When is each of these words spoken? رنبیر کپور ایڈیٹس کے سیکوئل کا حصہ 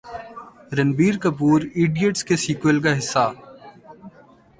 رنبیر 0.77 1.15
کپور 1.23 1.61
ایڈیٹس 1.75 2.23
کے 2.23 2.35
سیکوئل 2.43 2.81
کا 2.81 2.97
حصہ 2.97 3.25